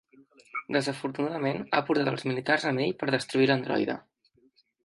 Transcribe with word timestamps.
Desafortunadament, 0.75 1.61
ha 1.79 1.83
portat 1.91 2.11
els 2.13 2.25
militars 2.31 2.67
amb 2.71 2.85
ell 2.87 2.99
per 3.03 3.11
destruir 3.17 3.51
l'androide. 3.53 3.99